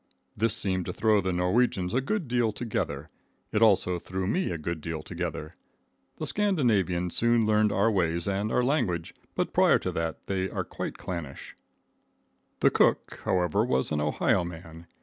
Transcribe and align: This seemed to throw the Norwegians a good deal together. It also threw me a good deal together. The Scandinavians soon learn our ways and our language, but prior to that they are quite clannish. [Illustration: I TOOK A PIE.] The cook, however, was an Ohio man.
This 0.35 0.55
seemed 0.55 0.87
to 0.87 0.93
throw 0.93 1.21
the 1.21 1.31
Norwegians 1.31 1.93
a 1.93 2.01
good 2.01 2.27
deal 2.27 2.51
together. 2.51 3.11
It 3.51 3.61
also 3.61 3.99
threw 3.99 4.25
me 4.25 4.49
a 4.49 4.57
good 4.57 4.81
deal 4.81 5.03
together. 5.03 5.55
The 6.17 6.25
Scandinavians 6.25 7.15
soon 7.15 7.45
learn 7.45 7.71
our 7.71 7.91
ways 7.91 8.27
and 8.27 8.51
our 8.51 8.63
language, 8.63 9.13
but 9.35 9.53
prior 9.53 9.77
to 9.77 9.91
that 9.91 10.25
they 10.25 10.49
are 10.49 10.63
quite 10.63 10.97
clannish. 10.97 11.55
[Illustration: 11.83 11.85
I 11.85 12.49
TOOK 12.49 12.49
A 12.49 12.49
PIE.] 12.49 12.59
The 12.59 12.71
cook, 13.15 13.21
however, 13.25 13.63
was 13.63 13.91
an 13.91 14.01
Ohio 14.01 14.43
man. 14.43 14.87